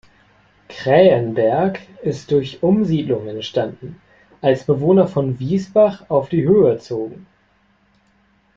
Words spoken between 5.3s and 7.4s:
Wiesbach auf die Höhe zogen.